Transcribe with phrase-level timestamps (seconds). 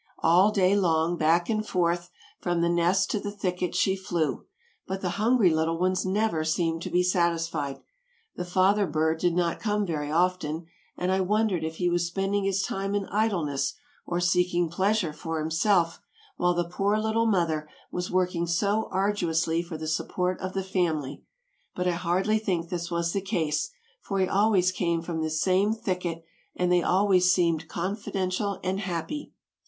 [0.23, 2.09] All day long, back and forth,
[2.39, 4.45] from the nest to the thicket she flew,
[4.87, 7.77] but the hungry little ones never seemed to be satisfied.
[8.35, 10.65] The father bird did not come very often,
[10.97, 15.39] and I wondered if he was spending his time in idleness or seeking pleasure for
[15.39, 15.99] himself,
[16.35, 21.21] while the poor, little mother was working so arduously for the support of the family.
[21.75, 23.69] But I hardly think this was the case,
[24.01, 26.23] for he always came from this same thicket
[26.55, 29.31] and they always seemed confidential and happy.